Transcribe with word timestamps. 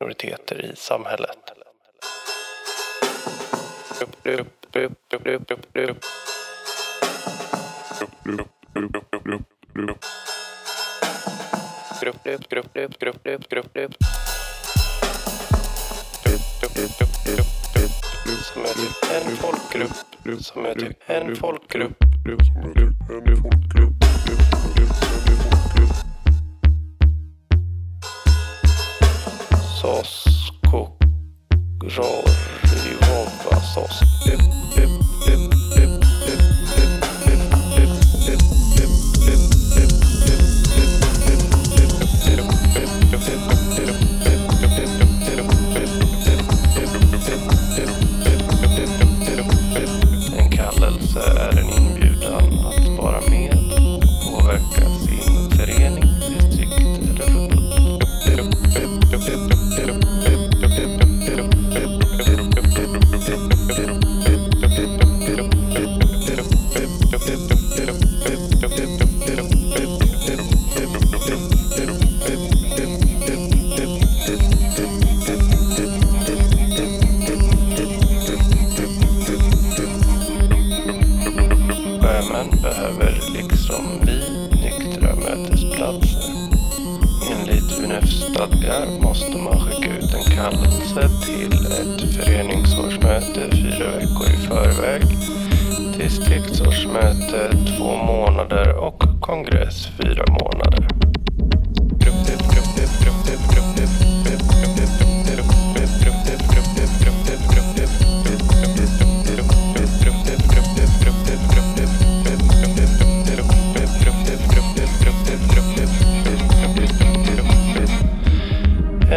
minoriteter 0.00 0.64
i 0.64 0.76
samhället. 0.76 1.38
Som 18.42 18.64
är 18.64 18.74
typ 18.74 19.10
en 19.10 19.36
folkgrupp. 19.36 19.92
Som 20.40 20.64
är 20.66 20.74
typ 20.74 20.96
en 21.06 21.36
folkgrupp. 21.36 21.96
Som 22.42 22.70
är 22.70 22.74
typ 22.74 23.10
en 23.10 23.36
folkgrupp. 23.36 24.07
sos, 29.80 30.24
kuk, 30.70 30.90
żor, 31.86 32.24
liwowa, 32.84 33.60
sos, 33.74 34.00
pip, 34.24 34.40
pip. 34.74 35.07
Nyktra 84.62 85.14
mötesplatser. 85.14 86.48
Enligt 87.32 87.84
UNEFs 87.84 88.20
stadgar 88.30 89.02
måste 89.02 89.38
man 89.38 89.60
skicka 89.60 89.98
ut 89.98 90.14
en 90.14 90.36
kallelse 90.36 91.08
till 91.26 91.52
ett 91.52 92.14
föreningsårsmöte 92.14 93.40
fyra 93.50 93.90
veckor 93.96 94.26
i 94.34 94.46
förväg, 94.46 95.02
distriktsårsmöte 95.98 97.50
två 97.76 97.96
månader 97.96 98.74
och 98.76 99.02
kongress 99.20 99.88
fyra 100.02 100.24
månader. 100.28 100.97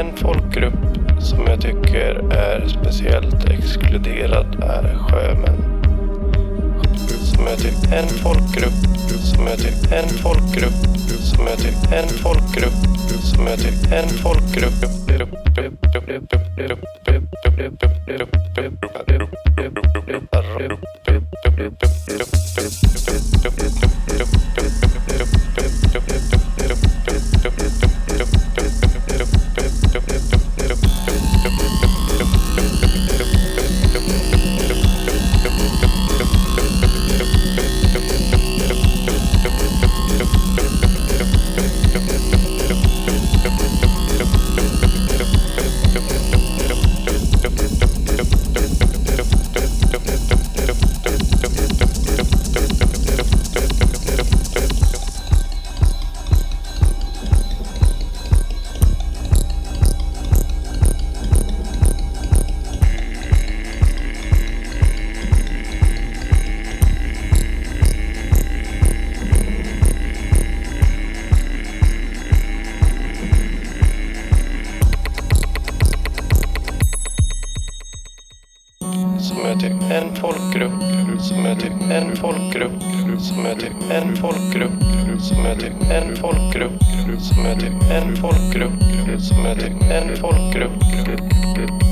En 0.00 0.16
folkgrupp 0.16 0.74
som 1.18 1.46
jag 1.46 1.60
tycker 1.60 2.32
är 2.32 2.68
speciellt 2.68 3.50
exkluderad 3.50 4.62
är 4.62 4.94
sjömän. 4.98 5.82
Som 7.22 7.46
jag 7.46 7.58
tycker 7.58 7.96
en 7.96 8.08
folkgrupp, 8.08 8.72
som 9.08 9.46
jag 9.46 9.58
tycker 9.58 9.96
en 9.96 10.08
folkgrupp, 10.08 10.72
som 11.22 11.46
jag 11.46 11.58
tycker 11.58 11.96
en 11.96 12.08
folkgrupp, 12.08 12.72
som 13.22 13.46
jag 13.46 13.58
tycker 13.58 13.96
en 13.96 14.08
folkgrupp. 14.08 14.90
En 80.00 80.16
folkgrupp, 80.16 80.72
som 81.20 81.46
är 81.46 81.54
tycker 81.54 81.94
en 81.94 82.16
folkgrupp, 82.16 82.82
som 83.18 83.46
är 83.46 83.54
tycker 83.54 83.94
en 83.94 84.16
folkgrupp, 84.16 84.72
som 85.20 85.46
är 85.46 85.54
tycker 85.54 85.94
en 85.94 86.16
folkgrupp, 86.16 86.82
som 87.20 87.46
är 87.46 87.54
tycker 87.54 87.94
en 87.94 88.16
folkgrupp, 88.16 88.72
som 89.20 89.46
är 89.46 89.54
tycker 89.54 89.92
en 89.92 90.16
folkgrupp. 90.16 91.89